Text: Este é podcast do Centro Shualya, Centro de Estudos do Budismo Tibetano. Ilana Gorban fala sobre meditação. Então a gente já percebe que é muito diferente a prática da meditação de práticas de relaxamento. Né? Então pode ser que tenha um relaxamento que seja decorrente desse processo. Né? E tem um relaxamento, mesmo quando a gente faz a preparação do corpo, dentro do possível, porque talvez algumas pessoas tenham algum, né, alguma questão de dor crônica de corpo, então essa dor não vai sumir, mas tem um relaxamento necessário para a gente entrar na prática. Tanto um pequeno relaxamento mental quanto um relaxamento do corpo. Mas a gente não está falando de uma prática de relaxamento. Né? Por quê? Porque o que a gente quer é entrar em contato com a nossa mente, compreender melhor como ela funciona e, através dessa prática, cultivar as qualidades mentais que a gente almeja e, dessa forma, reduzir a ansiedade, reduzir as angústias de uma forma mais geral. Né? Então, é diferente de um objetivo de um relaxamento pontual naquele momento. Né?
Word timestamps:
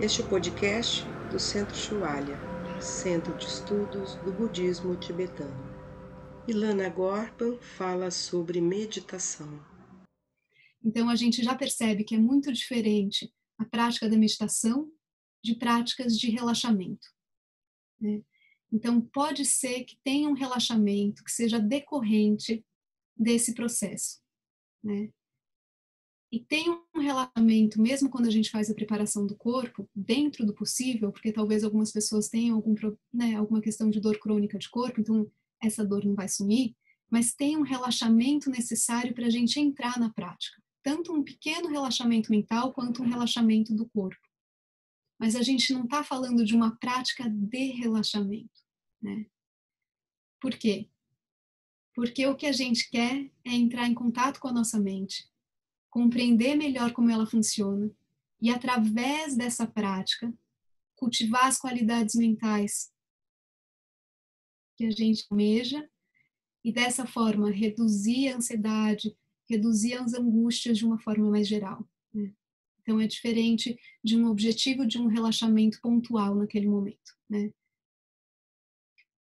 Este 0.00 0.22
é 0.22 0.28
podcast 0.28 1.02
do 1.28 1.40
Centro 1.40 1.74
Shualya, 1.74 2.38
Centro 2.80 3.36
de 3.36 3.46
Estudos 3.46 4.14
do 4.24 4.32
Budismo 4.32 4.94
Tibetano. 4.94 5.52
Ilana 6.46 6.88
Gorban 6.88 7.58
fala 7.58 8.08
sobre 8.08 8.60
meditação. 8.60 9.60
Então 10.84 11.10
a 11.10 11.16
gente 11.16 11.42
já 11.42 11.56
percebe 11.56 12.04
que 12.04 12.14
é 12.14 12.18
muito 12.18 12.52
diferente 12.52 13.34
a 13.58 13.64
prática 13.64 14.08
da 14.08 14.16
meditação 14.16 14.88
de 15.42 15.56
práticas 15.56 16.16
de 16.16 16.30
relaxamento. 16.30 17.08
Né? 18.00 18.22
Então 18.72 19.00
pode 19.00 19.44
ser 19.44 19.82
que 19.82 19.98
tenha 20.04 20.28
um 20.28 20.34
relaxamento 20.34 21.24
que 21.24 21.32
seja 21.32 21.58
decorrente 21.58 22.64
desse 23.16 23.52
processo. 23.52 24.20
Né? 24.80 25.10
E 26.30 26.38
tem 26.38 26.68
um 26.68 27.00
relaxamento, 27.00 27.80
mesmo 27.80 28.10
quando 28.10 28.26
a 28.26 28.30
gente 28.30 28.50
faz 28.50 28.70
a 28.70 28.74
preparação 28.74 29.26
do 29.26 29.34
corpo, 29.34 29.88
dentro 29.94 30.44
do 30.44 30.54
possível, 30.54 31.10
porque 31.10 31.32
talvez 31.32 31.64
algumas 31.64 31.90
pessoas 31.90 32.28
tenham 32.28 32.56
algum, 32.56 32.74
né, 33.12 33.34
alguma 33.34 33.62
questão 33.62 33.88
de 33.88 33.98
dor 33.98 34.18
crônica 34.18 34.58
de 34.58 34.68
corpo, 34.68 35.00
então 35.00 35.30
essa 35.62 35.84
dor 35.84 36.04
não 36.04 36.14
vai 36.14 36.28
sumir, 36.28 36.76
mas 37.10 37.34
tem 37.34 37.56
um 37.56 37.62
relaxamento 37.62 38.50
necessário 38.50 39.14
para 39.14 39.26
a 39.26 39.30
gente 39.30 39.58
entrar 39.58 39.98
na 39.98 40.12
prática. 40.12 40.62
Tanto 40.82 41.12
um 41.12 41.22
pequeno 41.22 41.68
relaxamento 41.68 42.30
mental 42.30 42.74
quanto 42.74 43.02
um 43.02 43.08
relaxamento 43.08 43.74
do 43.74 43.88
corpo. 43.88 44.20
Mas 45.18 45.34
a 45.34 45.42
gente 45.42 45.72
não 45.72 45.84
está 45.84 46.04
falando 46.04 46.44
de 46.44 46.54
uma 46.54 46.76
prática 46.76 47.28
de 47.28 47.72
relaxamento. 47.72 48.62
Né? 49.02 49.26
Por 50.40 50.56
quê? 50.56 50.88
Porque 51.94 52.26
o 52.26 52.36
que 52.36 52.46
a 52.46 52.52
gente 52.52 52.88
quer 52.90 53.28
é 53.44 53.50
entrar 53.50 53.88
em 53.88 53.94
contato 53.94 54.38
com 54.38 54.48
a 54.48 54.52
nossa 54.52 54.78
mente, 54.78 55.28
compreender 55.90 56.54
melhor 56.54 56.92
como 56.92 57.10
ela 57.10 57.26
funciona 57.26 57.90
e, 58.40 58.50
através 58.50 59.36
dessa 59.36 59.66
prática, 59.66 60.32
cultivar 60.94 61.46
as 61.46 61.58
qualidades 61.58 62.14
mentais 62.14 62.90
que 64.76 64.84
a 64.84 64.90
gente 64.90 65.26
almeja 65.30 65.88
e, 66.64 66.72
dessa 66.72 67.06
forma, 67.06 67.50
reduzir 67.50 68.28
a 68.28 68.36
ansiedade, 68.36 69.16
reduzir 69.48 69.94
as 69.94 70.14
angústias 70.14 70.78
de 70.78 70.84
uma 70.84 70.98
forma 70.98 71.30
mais 71.30 71.48
geral. 71.48 71.88
Né? 72.12 72.32
Então, 72.80 73.00
é 73.00 73.06
diferente 73.06 73.78
de 74.02 74.16
um 74.16 74.28
objetivo 74.28 74.86
de 74.86 74.98
um 74.98 75.06
relaxamento 75.06 75.80
pontual 75.80 76.34
naquele 76.34 76.66
momento. 76.66 77.16
Né? 77.28 77.52